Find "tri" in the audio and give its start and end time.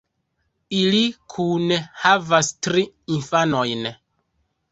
2.67-2.85